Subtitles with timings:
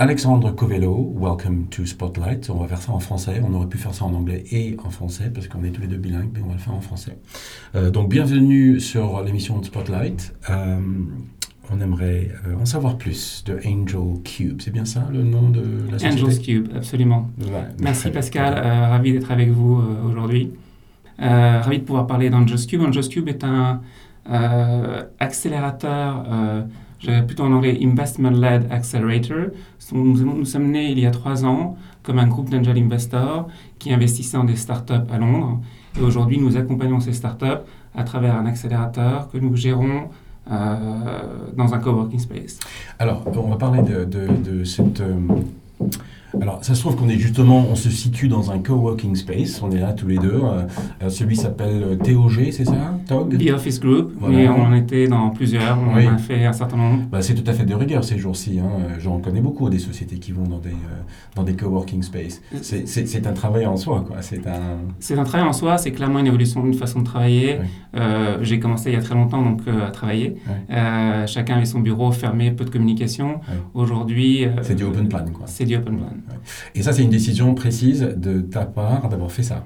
[0.00, 2.48] Alexandre Covello, welcome to Spotlight.
[2.48, 3.42] On va faire ça en français.
[3.46, 5.88] On aurait pu faire ça en anglais et en français parce qu'on est tous les
[5.88, 7.18] deux bilingues, mais on va le faire en français.
[7.74, 10.34] Euh, donc, bienvenue sur l'émission de Spotlight.
[10.48, 10.78] Euh,
[11.70, 14.62] on aimerait euh, en savoir plus de Angel Cube.
[14.62, 16.22] C'est bien ça le nom de la société?
[16.22, 17.30] Angels Cube, absolument.
[17.38, 20.50] Ouais, Merci Pascal, ravi d'être avec vous aujourd'hui.
[21.18, 22.80] Ravi de pouvoir parler d'Angels Cube.
[22.80, 23.82] Angels Cube est un
[25.18, 26.24] accélérateur,
[27.06, 29.46] dirais plutôt en anglais Investment-Led Accelerator.
[29.92, 33.48] Nous, sommes nés il y a trois ans comme un groupe d'angel investors
[33.78, 35.60] qui investissaient dans des startups à Londres.
[35.98, 40.08] Et aujourd'hui, nous accompagnons ces startups à travers un accélérateur que nous gérons
[40.50, 40.76] euh,
[41.56, 42.58] dans un coworking space.
[42.98, 45.00] Alors, on va parler de cette.
[45.00, 45.14] euh,
[46.40, 49.60] alors, ça se trouve qu'on est justement, on se situe dans un coworking space.
[49.62, 50.40] On est là tous les deux.
[50.42, 50.62] Euh,
[51.02, 53.38] euh, celui s'appelle euh, TOG, c'est ça TOG?
[53.38, 54.36] The Office Group, Voilà.
[54.36, 56.06] mais on en était dans plusieurs, on Oui.
[56.08, 57.02] en a fait un certain nombre.
[57.10, 58.58] Bah, c'est tout à fait de rigueur ces jours-ci.
[58.60, 58.68] Hein.
[58.98, 61.02] J'en connais beaucoup des sociétés qui vont dans des, euh,
[61.36, 62.40] dans des coworking space.
[62.62, 64.16] C'est- un travail en soi, quoi.
[64.20, 64.78] C'est un.
[64.98, 67.58] C'est un travail en soi, c'est clairement une évolution d'une façon de travailler.
[67.60, 67.66] Oui.
[67.96, 70.36] Euh, J'ai commencé il y a très longtemps donc à travailler.
[71.26, 73.40] Chacun avait son bureau fermé, peu de communication.
[73.74, 75.46] Aujourd'hui, C'est du open plan, quoi.
[75.46, 76.06] C'est du open plan.
[76.74, 79.64] Et ça, c'est une décision précise de ta part d'avoir fait ça.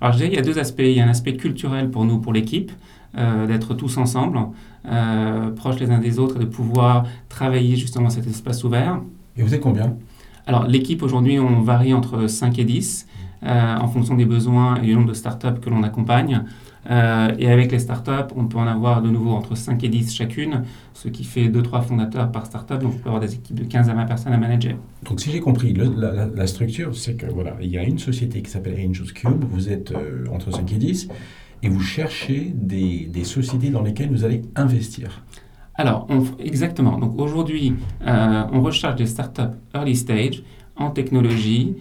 [0.00, 0.80] Alors je dirais qu'il y a deux aspects.
[0.80, 2.70] Il y a un aspect culturel pour nous, pour l'équipe,
[3.16, 4.38] euh, d'être tous ensemble,
[4.86, 9.00] euh, proches les uns des autres et de pouvoir travailler justement cet espace ouvert.
[9.36, 9.96] Et vous êtes combien?
[10.46, 13.06] Alors, l'équipe aujourd'hui, on varie entre 5 et 10
[13.42, 16.44] euh, en fonction des besoins et du nombre de startups que l'on accompagne.
[16.90, 20.14] Euh, et avec les startups, on peut en avoir de nouveau entre 5 et 10
[20.14, 20.62] chacune,
[20.94, 22.78] ce qui fait 2-3 fondateurs par startup.
[22.78, 24.76] Donc, on peut avoir des équipes de 15 à 20 personnes à manager.
[25.04, 25.92] Donc, si j'ai compris, le-
[26.34, 29.44] la, structure, c'est que voilà, il y a une société qui s'appelle Angels Cube.
[29.50, 31.08] Vous êtes euh, entre 5 et 10
[31.62, 35.22] et vous cherchez des, des sociétés dans lesquelles vous allez investir.
[35.74, 36.98] Alors, on exactement.
[36.98, 37.74] Donc, aujourd'hui,
[38.06, 40.42] euh, on recherche des startups early stage
[40.76, 41.74] en technologie.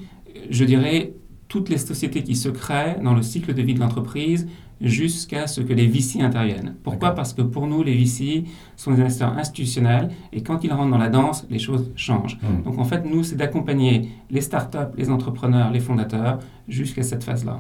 [0.50, 1.14] Je dirais
[1.48, 4.48] toutes les sociétés qui se créent dans le cycle de vie de l'entreprise
[4.82, 6.76] jusqu'à ce que les VC interviennent.
[6.84, 7.12] Pourquoi.
[7.12, 8.44] Parce que pour nous, les VC
[8.76, 12.38] sont des investisseurs institutionnels et quand ils rentrent dans la danse, les choses changent.
[12.42, 12.64] Hmm.
[12.64, 17.58] Donc en fait, nous, c'est d'accompagner les startups, les entrepreneurs, les fondateurs jusqu'à cette phase-là.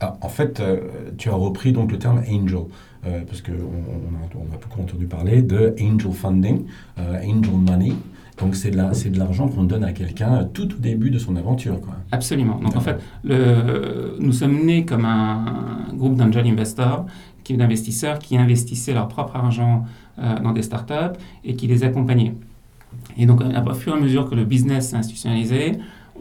[0.00, 0.80] Ah, en fait, euh,
[1.18, 2.64] tu as repris donc le terme angel,
[3.06, 6.64] euh, parce qu'on on a, on a beaucoup entendu parler de angel funding,
[6.98, 7.92] euh, angel money.
[8.38, 11.80] Donc c'est de la- l'argent qu'on donne à quelqu'un tout au début de son aventure.
[11.80, 11.94] Quoi.
[12.12, 12.58] Absolument.
[12.58, 17.06] Donc en fait, le, nous sommes nés comme un, groupe d'angel investors,
[17.44, 19.84] qui d'investisseurs qui investissaient leur propre argent
[20.18, 22.34] euh, dans des startups et qui les accompagnaient.
[23.16, 25.72] Et donc, à- au fur et à mesure que le business s'est institutionnalisé,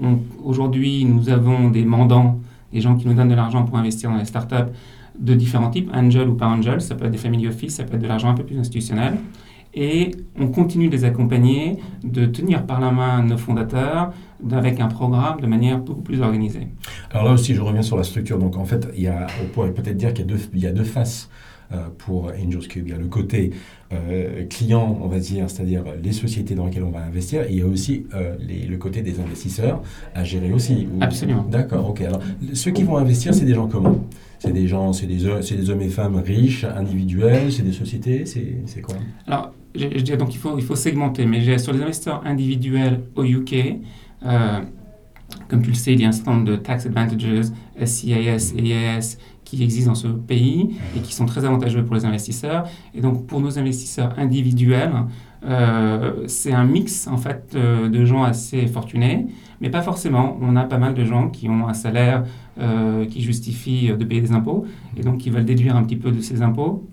[0.01, 2.39] on- aujourd'hui, nous avons des mandants,
[2.73, 4.71] des gens qui nous donnent de l'argent pour investir dans des startups
[5.19, 7.95] de différents types, angel ou pas angel, ça peut être des family office, ça peut
[7.95, 9.15] être de l'argent un peu plus institutionnel.
[9.73, 14.11] Et on continue de les accompagner, de tenir par la main nos fondateurs
[14.51, 16.67] avec un programme de manière beaucoup plus organisée.
[17.11, 18.39] Alors là aussi, je reviens sur la structure.
[18.39, 20.83] Donc en fait, il y a, on pourrait peut-être dire qu'il y y a deux
[20.83, 21.29] faces
[21.97, 22.87] pour Angels Cube.
[22.87, 23.51] Il y a le côté
[23.93, 27.43] euh, client, on va dire, c'est-à-dire les sociétés dans lesquelles on va investir.
[27.43, 29.81] Et il y a aussi euh, les- le côté des investisseurs
[30.15, 30.87] à gérer aussi.
[30.93, 31.45] Ou- Absolument.
[31.49, 32.01] D'accord, ok.
[32.01, 32.21] Alors
[32.53, 34.03] ceux qui vont investir, c'est des gens comment?
[34.39, 35.25] C'est des gens, c'est des,
[35.69, 38.95] hommes et femmes riches, individuels, c'est des sociétés, c'est quoi?
[39.27, 43.01] Alors, je, je dirais donc il faut, il faut segmenter, mais sur les investisseurs individuels
[43.15, 43.53] au UK,
[44.25, 44.59] euh,
[45.49, 47.47] comme tu le sais, il y a un certain nombre de tax advantages,
[47.83, 49.17] SCAS et EAS
[49.49, 52.67] qui existent dans ce pays et qui sont très avantageux pour les investisseurs.
[52.93, 54.93] Et donc, pour nos investisseurs individuels,
[55.43, 59.27] euh, c'est un mix en fait euh, de gens assez fortunés,
[59.61, 60.37] mais pas forcément.
[60.41, 62.25] On a pas mal de gens qui ont un salaire
[62.59, 64.65] euh, qui justifie de payer des impôts
[64.97, 66.87] et donc qui veulent déduire un petit peu de ces impôts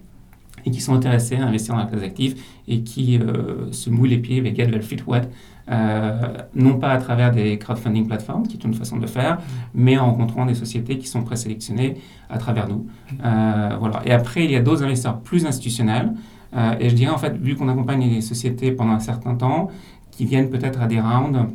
[0.67, 2.39] et qui sont intéressés à investir dans la classe active
[2.69, 5.31] et qui euh, se mouillent les pieds, their feet wet,
[5.69, 9.39] euh, non pas à travers des crowdfunding plateformes, qui est une façon de faire,
[9.75, 11.97] mais en rencontrant des sociétés qui sont présélectionnées
[12.29, 12.87] à travers nous.
[13.25, 14.03] Euh, voilà.
[14.05, 16.13] Et après, il y a d'autres investisseurs plus institutionnels.
[16.57, 19.71] Euh, et je dirais, en fait, vu qu'on accompagne les sociétés pendant un certain temps,
[20.11, 21.49] qui viennent peut-être à des rounds,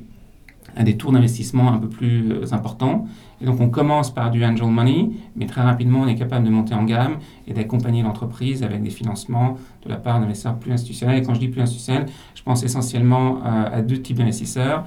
[0.76, 3.06] à des tours d'investissement un peu plus euh, importants.
[3.42, 6.52] Et donc, on commence par du angel money, mais très rapidement, on est capable de
[6.52, 11.22] monter en gamme et d'accompagner l'entreprise avec des financements de la part d'investisseurs plus institutionnels.
[11.22, 14.86] Et quand je dis plus institutionnels, je pense essentiellement euh, à deux types d'investisseurs.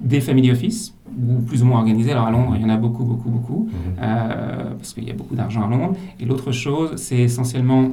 [0.00, 2.12] Des family office, ou plus ou moins organisés.
[2.12, 3.68] Alors à Londres, il y en a beaucoup, beaucoup, beaucoup,
[4.00, 5.94] euh, parce qu'il y a beaucoup d'argent à Londres.
[6.18, 7.90] Et l'autre chose, c'est essentiellement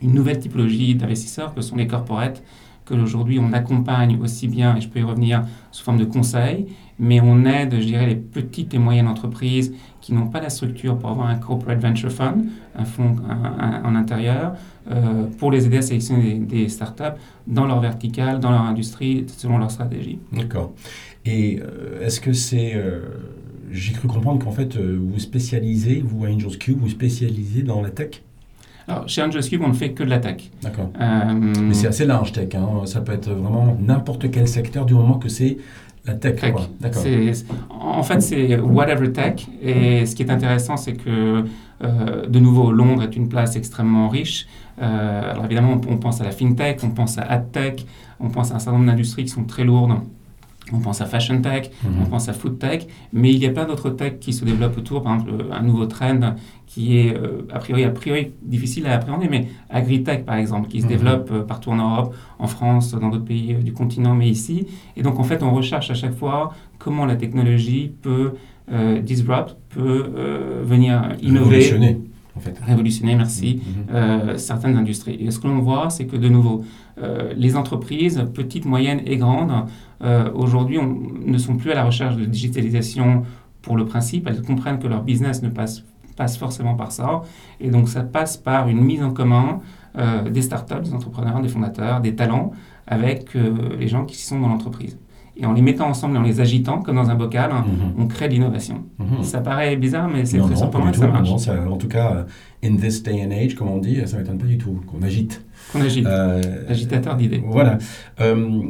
[0.00, 2.42] une nouvelle typologie d'investisseurs que sont les corporates,
[2.88, 6.66] qu'aujourd'hui on accompagne aussi bien, et je peux y revenir sous forme de conseil,
[6.98, 10.98] mais on aide, je dirais, les petites et moyennes entreprises qui n'ont pas la structure
[10.98, 12.46] pour avoir un corporate venture fund,
[12.76, 13.16] un fonds
[13.84, 14.54] en intérieur,
[14.90, 19.58] euh, pour les aider à sélectionner des, startups dans leur verticale, dans leur industrie, selon
[19.58, 20.18] leur stratégie.
[20.32, 20.72] D'accord.
[21.24, 22.72] Et euh, est-ce que c'est...
[22.74, 23.00] Euh,
[23.70, 27.90] j'ai cru comprendre qu'en fait, vous spécialisez, vous, à Angels Cube, vous spécialisez dans la
[27.90, 28.22] tech?
[28.88, 30.50] Alors, chez Angels Cube, on ne fait que de la tech.
[30.62, 30.90] D'accord.
[30.98, 32.54] Mais c'est assez large, tech.
[32.54, 32.86] Hein.
[32.86, 35.58] Ça peut être vraiment n'importe quel secteur du moment que c'est
[36.06, 36.40] la tech.
[36.40, 36.54] tech.
[36.80, 37.02] D'accord.
[37.70, 39.46] En fait, c'est whatever tech.
[39.62, 41.44] Et ce qui est intéressant, c'est que,
[41.82, 44.46] de nouveau, Londres est une place extrêmement riche.
[44.80, 47.86] Euh, alors évidemment, on, pense à la fintech, on pense à adtech,
[48.20, 49.98] on pense à un certain nombre d'industries qui sont très lourdes.
[50.72, 52.02] On pense à fashion tech, mhm.
[52.02, 54.76] on pense à food tech, mais il y a plein d'autres tech qui se développent
[54.76, 55.02] autour.
[55.02, 56.34] Par exemple, un nouveau trend
[56.66, 60.80] qui est euh, a, priori, a priori difficile à appréhender, mais agri-tech par exemple, qui
[60.80, 60.92] se mhm.
[60.92, 64.66] développe euh, partout en Europe, en France, dans d'autres pays du continent, mais ici.
[64.96, 68.32] Et donc en fait, on recherche à chaque fois comment la technologie peut
[69.02, 70.12] disrupt, peut
[70.62, 71.96] venir innover
[72.66, 73.94] révolutionner, merci, mm-hmm.
[73.94, 75.16] euh, certaines industries.
[75.20, 76.64] Et ce que l'on voit, c'est que de nouveau,
[77.02, 79.66] euh, les entreprises, petites, moyennes et grandes,
[80.02, 83.22] euh, aujourd'hui, ne sont plus à la recherche de digitalisation
[83.62, 84.26] pour le principe.
[84.28, 85.84] Elles comprennent que leur business ne passe,
[86.16, 87.22] passe forcément par ça.
[87.60, 89.60] Et donc, ça passe par une mise en commun
[90.30, 92.52] des startups, des entrepreneurs, des fondateurs, des talents
[92.86, 94.96] avec les gens qui sont dans l'entreprise.
[95.40, 98.02] Et en les mettant ensemble et en les agitant, comme dans un bocal, mhm.
[98.02, 98.82] on crée de l'innovation.
[98.98, 99.22] Mhm.
[99.22, 100.56] Ça paraît bizarre, mais c'est très que
[100.96, 101.30] ça marche.
[101.48, 102.26] en tout cas,
[102.64, 105.02] in this day and age, comme on dit, ça ne m'étonne pas du tout qu'on
[105.02, 105.44] agite.
[105.72, 106.06] Qu'on agite.
[106.06, 107.42] Euh, Agitateur d'idées.
[107.46, 107.78] Voilà.
[108.20, 108.60] Euh,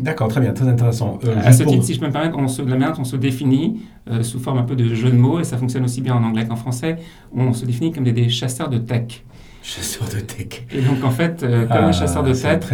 [0.00, 1.18] d'accord, très bien, très intéressant.
[1.24, 3.16] Euh, à ce titre, si je peux me permettre, on se, la manière on se
[3.16, 3.82] définit
[4.22, 6.46] sous forme un peu de jeu de mots, et ça fonctionne aussi bien en anglais
[6.46, 6.96] qu'en français,
[7.34, 9.24] on se définit comme des chasseurs de tech.
[9.62, 10.66] Chasseur de tech.
[10.72, 12.64] Et donc, en fait, euh, comme un ah, chasseur de tech,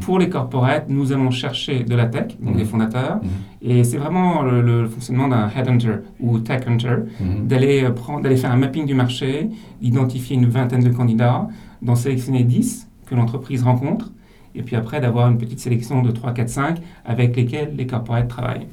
[0.00, 2.68] pour les corporates, nous allons chercher de la tech, donc des mhm.
[2.68, 3.20] fondateurs.
[3.22, 3.70] Mhm.
[3.70, 7.46] Et c'est vraiment le, fonctionnement d'un headhunter ou tech hunter, mhm.
[7.46, 9.50] d'aller euh, prendre, d'aller faire un mapping du marché,
[9.82, 11.46] identifier une vingtaine de candidats,
[11.82, 14.10] d'en sélectionner 10 que l'entreprise rencontre,
[14.54, 18.28] et puis après d'avoir une petite sélection de 3, 4, 5 avec lesquels les corporates
[18.28, 18.66] travaillent.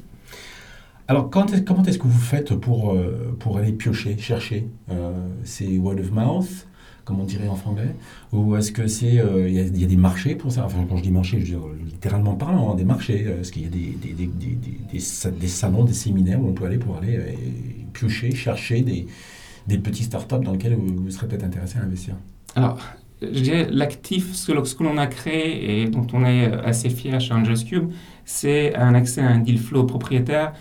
[1.06, 4.68] Alors, quand est, comment est-ce que vous faites pour, euh, pour aller piocher, chercher
[5.44, 6.67] C'est word of mouth?
[7.08, 7.94] Comme on dirait en franglais
[8.34, 10.66] Ou est-ce que c'est euh, il y, a des marchés pour ça?
[10.66, 13.24] Enfin, quand je dis marché, je dire littéralement parlant, hein, des marchés.
[13.26, 16.66] Euh, est-ce qu'il y a des, des, des, des, salons, des séminaires où on peut
[16.66, 17.32] aller pour aller euh,
[17.94, 22.14] piocher, chercher des, petits startups dans lesquels vous, serez peut-être intéressé à investir?
[22.54, 22.78] Alors,
[23.22, 27.32] je dirais l'actif, ce que, l'on a créé et dont on est assez fier chez
[27.32, 27.90] Angels Cube,
[28.26, 30.52] c'est un accès à un deal flow propriétaire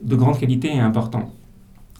[0.00, 1.32] de grande qualité et important.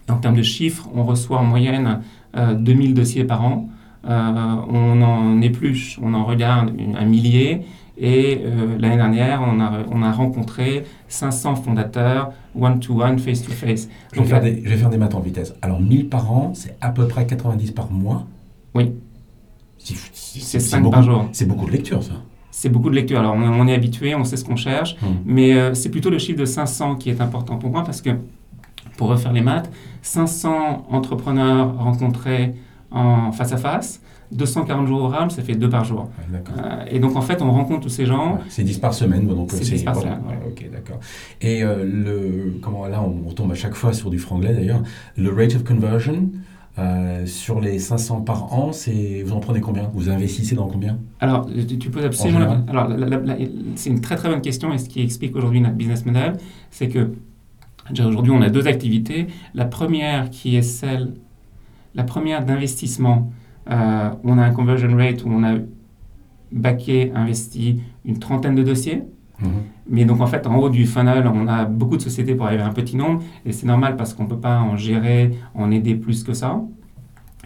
[0.09, 2.03] En termes de chiffres, on reçoit en moyenne
[2.37, 3.69] 2000 dossiers par an.
[4.09, 7.63] Euh, on en épluche, on en regarde un millier.
[7.99, 13.89] Et euh, l'année dernière, on a, on a rencontré 500 fondateurs one-to-one, face-to-face.
[14.13, 15.55] Je, vais faire des, je vais faire des maths en vitesse.
[15.63, 18.27] Alors, 1000 par an, c'est à peu près 90 par mois
[18.75, 18.93] Oui.
[19.79, 21.29] C'est 5 par jour.
[21.33, 22.15] C'est beaucoup de lecture, ça.
[22.51, 23.19] C'est beaucoup de lecture.
[23.19, 25.07] Alors, on, est habitué, on sait ce qu'on cherche, hmm.
[25.25, 28.11] mais euh, c'est plutôt le chiffre de 500 qui est important pour moi parce que,
[28.97, 29.71] pour refaire les maths,
[30.03, 32.55] 500 entrepreneurs rencontrés
[32.91, 34.01] en face à face.
[34.33, 36.11] 240 jours orales, ça fait deux par jour.
[36.33, 38.39] Euh, et donc, en fait, on rencontre tous ces gens.
[38.49, 39.27] c'est 10 par semaine.
[39.27, 40.21] donc c'est 10 par semaine.
[40.49, 40.99] ok, d'accord.
[41.41, 44.83] Et euh, le, comment, là, on tombe à chaque fois sur du franglais d'ailleurs.
[45.17, 46.31] Le rate of conversion,
[46.79, 49.91] euh, sur les 500 par an, c'est vous en prenez combien?
[49.95, 50.99] Vous investissez dans combien?
[51.21, 52.65] Alors, tu peux absolument.
[52.69, 52.91] alors,
[53.77, 56.37] c'est une très très bonne question et ce qui explique aujourd'hui notre business model,
[56.71, 57.13] c'est que
[57.99, 59.29] aujourd'hui on a deux activités.
[59.55, 61.15] La première qui est celle
[61.97, 63.33] la première d'investissement,
[63.71, 65.55] euh, on a un conversion rate où on a
[66.53, 69.03] baqué, investi une trentaine de dossiers.
[69.41, 69.49] Mhm.
[69.89, 72.63] Mais donc en fait, en haut du funnel, on a beaucoup de sociétés pour arriver
[72.63, 73.23] à un petit nombre.
[73.45, 76.63] Et c'est normal parce qu'on ne peut pas en gérer, en aider plus que ça.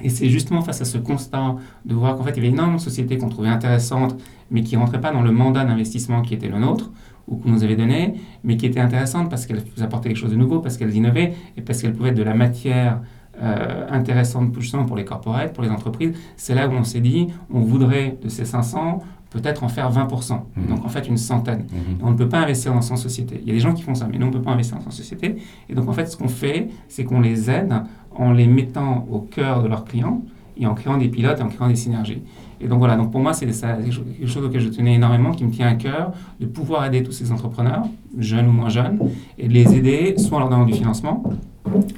[0.03, 2.79] Et c'est justement face à ce constat de voir qu'en fait, il y avait énormément
[2.79, 4.17] de sociétés qu'on trouvait intéressantes,
[4.51, 6.91] mais qui ne rentraient pas dans le mandat d'investissement qui était le nôtre,
[7.29, 10.37] ou qu'on nous avait donné, mais qui étaient intéressantes parce qu'elles apportaient quelque chose de
[10.37, 13.01] nouveau, parce qu'elles innovaient, et parce qu'elles pouvaient être de la matière
[13.43, 14.53] euh, intéressante
[14.87, 18.29] pour les corporates, pour les entreprises, c'est là où on s'est dit, on voudrait de
[18.29, 20.67] ces 500 peut-être en faire 20%, mhm.
[20.67, 21.65] donc en fait une centaine.
[21.73, 21.99] Mhm.
[22.03, 23.39] On ne peut pas investir dans 100 sociétés.
[23.41, 24.77] Il y a des gens qui font ça, mais nous, on ne peut pas investir
[24.77, 25.37] dans 100 sociétés.
[25.69, 27.73] Et donc en fait, ce qu'on fait, c'est qu'on les aide
[28.15, 30.23] en les mettant au cœur de leurs clients
[30.57, 32.23] et en créant des pilotes et en créant des synergies.
[32.61, 35.51] Et donc voilà, donc pour moi, c'est quelque chose auquel je tenais énormément, qui me
[35.51, 37.85] tient à cœur, de pouvoir aider tous ces entrepreneurs,
[38.19, 38.99] jeunes ou moins jeunes,
[39.39, 41.23] et de les aider soit en leur donnant du financement,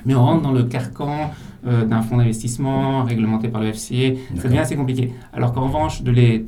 [0.04, 1.30] mais on rentre dans le carcan
[1.66, 5.12] euh, d'un fonds d'investissement réglementé par le FCA, ça devient assez compliqué.
[5.32, 6.46] Alors qu'en revanche, de les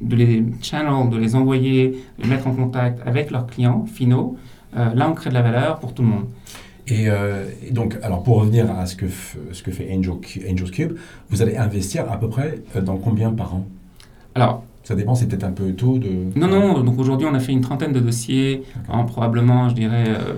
[0.00, 4.36] de les channel, de les envoyer, de les mettre en contact avec leurs clients finaux,
[4.76, 6.26] euh, là, on crée de la valeur pour tout le monde.
[6.88, 9.06] Et, euh, et donc, alors pour revenir à ce que,
[9.52, 10.14] ce que fait Angel,
[10.48, 10.96] Angels Cube,
[11.30, 13.66] vous allez investir à peu près euh, dans combien par an?
[14.34, 16.08] Alors, Ça dépend, c'est peut-être un peu tôt de...
[16.38, 20.04] non, non, donc aujourd'hui, on a fait une trentaine de dossiers en probablement, je dirais,
[20.06, 20.34] euh,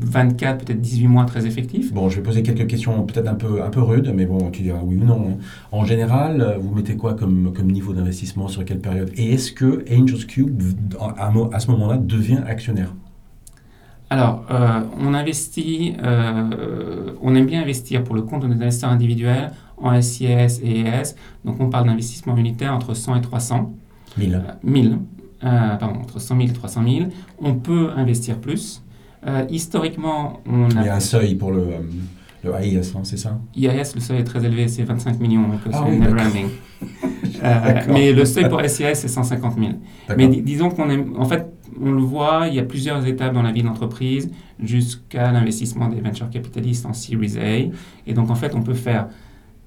[0.00, 1.94] 24, peut-être 18 mois très effectifs.
[1.94, 4.62] Bon, je vais poser quelques questions peut-être un peu, un peu rudes, mais bon, tu
[4.62, 5.28] diras oui ou non.
[5.30, 5.36] hein.
[5.70, 9.12] En général, euh, vous mettez quoi comme, comme niveau d'investissement sur quelle période?
[9.14, 10.60] Et est-ce que Angels Cube,
[10.98, 12.92] à, ce moment-là, devient actionnaire?
[14.10, 18.90] Alors, euh, on investit, euh, on aime bien investir pour le compte de nos investisseurs
[18.90, 21.14] individuels en SIS et ES.
[21.44, 23.72] Donc, on parle d'investissement unitaire entre 100 et 300,
[24.16, 24.34] 1000.
[24.34, 24.98] euh, 1000,
[25.44, 27.06] euh, pardon, entre 100 000 et 300 000.
[27.40, 28.82] On peut investir plus.
[29.26, 31.80] Euh, historiquement, on Il y a a un seuil pour le, euh,
[32.44, 35.84] le non, c'est ça IAS, le seuil est très élevé, c'est 25 millions, donc Ah
[35.88, 35.98] oui.
[37.42, 39.66] Euh, mais le seuil pour SIS, c'est 150 000.
[39.66, 40.16] D'accord.
[40.16, 41.46] Mais dis- disons qu'on est, en fait,
[41.80, 44.30] on le voit, il y a plusieurs étapes dans la vie de l'entreprise
[44.62, 47.70] jusqu'à l'investissement des venture capitalistes en Series A.
[48.06, 49.08] Et donc, en fait, on peut faire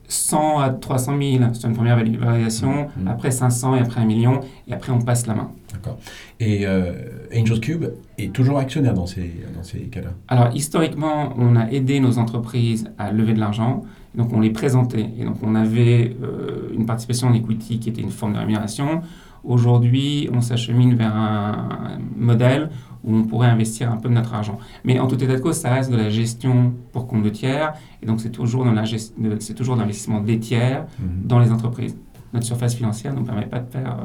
[0.07, 3.07] 100 à 300 000 sur une première vali- validation, Mhm.
[3.07, 5.49] après 500 et après 1 million, et après on passe la main.
[5.73, 5.97] D'accord.
[6.39, 6.93] Et euh,
[7.35, 7.85] Angels Cube
[8.17, 10.09] est toujours actionnaire dans ces, dans ces cas-là?
[10.29, 13.83] Alors, historiquement, on a aidé nos entreprises à lever de l'argent.
[14.15, 15.09] Donc, on les présentait.
[15.19, 19.01] Et donc, on avait euh, une participation en equity qui était une forme de rémunération.
[19.43, 22.69] Aujourd'hui, on s'achemine vers un modèle
[23.03, 24.57] où on pourrait investir un peu de notre argent.
[24.83, 27.73] Mais en tout état de cause, ça reste de la gestion pour compte de tiers.
[28.01, 31.27] Et donc, c'est toujours dans la gest- de- c'est toujours d'investissement des tiers Mhm.
[31.27, 31.95] dans les entreprises.
[32.33, 33.97] Notre surface financière ne nous permet pas de faire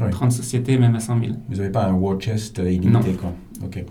[0.00, 0.10] euh, Oui.
[0.10, 1.32] 30 sociétés, même à 100 000.
[1.48, 3.32] Vous n'avez pas un war chest euh, illimité, quoi.
[3.64, 3.84] Ok.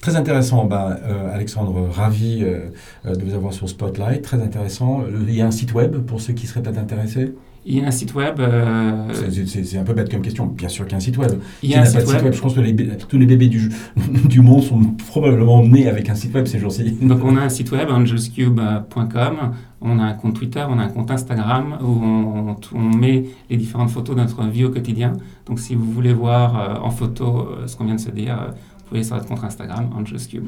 [0.00, 2.70] Très intéressant, bah, euh, Alexandre, ravi euh,
[3.04, 4.22] de vous avoir sur Spotlight.
[4.22, 5.02] Très intéressant.
[5.28, 7.34] Il y a un site web pour ceux qui seraient peut-être intéressés?
[7.64, 8.40] Il y a un site web.
[8.40, 9.08] euh,
[9.46, 10.46] C'est- un peu bête comme question.
[10.46, 11.32] Bien sûr qu'il y a un site web.
[11.62, 12.32] il y a un pas site web.
[12.32, 13.70] Je pense que les tous les bébés du,
[14.28, 16.90] du monde sont probablement nés avec un site web ces jours-ci.
[17.02, 19.36] Donc on a un site web, angelscube.com,
[19.80, 23.56] on a un compte Twitter, on a un compte Instagram où on, on met les
[23.56, 25.12] différentes photos de notre vie au quotidien.
[25.46, 28.36] Donc si vous voulez voir euh, en photo euh, ce qu'on vient de se dire,
[28.78, 30.46] vous pouvez aller sur notre compte Instagram, angelscube.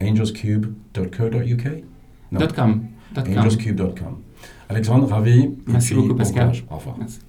[0.00, 1.68] angelscube.co.uk.
[2.32, 2.80] Dot .com.
[3.14, 3.24] .com.
[3.38, 4.16] angelscube.com.
[4.68, 5.50] Alexandre, ravi.
[5.66, 6.52] Merci puis, beaucoup, Pascal.
[6.70, 6.96] Au revoir.
[6.98, 7.20] Merci.